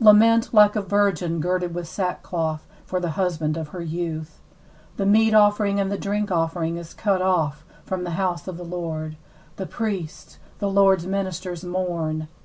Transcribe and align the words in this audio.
8Lament 0.00 0.52
like 0.52 0.74
a 0.74 0.82
virgin 0.82 1.38
girded 1.38 1.72
with 1.72 1.86
sackcloth 1.86 2.66
for 2.84 2.98
the 2.98 3.10
husband 3.10 3.56
of 3.56 3.68
her 3.68 3.80
youth. 3.82 4.40
9The 4.98 5.06
meat 5.06 5.32
offering 5.32 5.78
and 5.78 5.92
the 5.92 5.96
drink 5.96 6.32
offering 6.32 6.76
is 6.76 6.92
cut 6.92 7.22
off 7.22 7.64
from 7.84 8.02
the 8.02 8.10
house 8.18 8.48
of 8.48 8.56
the 8.56 8.64
Lord; 8.64 9.16
the 9.54 9.66
priests, 9.66 10.40
the 10.58 10.68
Lord'S 10.68 11.06
ministers, 11.06 11.62
mourn. 11.62 12.26